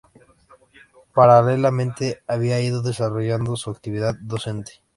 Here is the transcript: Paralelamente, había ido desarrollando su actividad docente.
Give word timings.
Paralelamente, 1.13 2.23
había 2.25 2.59
ido 2.59 2.81
desarrollando 2.81 3.55
su 3.55 3.69
actividad 3.69 4.15
docente. 4.19 4.81